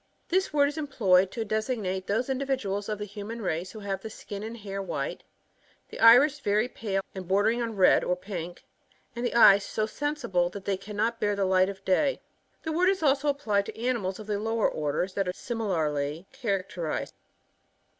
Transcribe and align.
This 0.29 0.51
word 0.51 0.67
is 0.67 0.79
employed 0.79 1.29
to 1.33 1.45
designate 1.45 2.07
those 2.07 2.27
indi 2.27 2.43
viduals 2.47 2.89
ofthe 2.89 3.05
human 3.05 3.39
race 3.39 3.69
who 3.73 3.81
have 3.81 4.01
the 4.01 4.09
skin 4.09 4.41
and 4.41 4.57
hair 4.57 4.81
white, 4.81 5.21
the 5.89 5.99
iris 5.99 6.39
very 6.39 6.67
pale 6.67 7.03
and 7.13 7.27
bordering 7.27 7.61
on 7.61 7.75
red 7.75 8.03
or 8.03 8.15
pink; 8.15 8.63
and 9.15 9.23
the 9.23 9.35
eyes 9.35 9.63
so 9.63 9.85
sensible, 9.85 10.49
that 10.49 10.65
they 10.65 10.75
cannot 10.75 11.19
bear 11.19 11.35
the 11.35 11.45
light 11.45 11.69
of 11.69 11.85
day. 11.85 12.19
The 12.63 12.71
word 12.71 12.89
is 12.89 13.03
also 13.03 13.27
applied 13.27 13.67
to 13.67 13.77
animals 13.79 14.17
ofthe 14.17 14.41
lower 14.41 14.67
orders 14.67 15.13
that; 15.13 15.27
are 15.27 15.33
similarly 15.33 16.25
characterised. 16.31 17.13